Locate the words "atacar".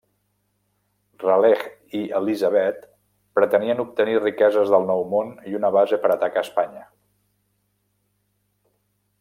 6.17-6.47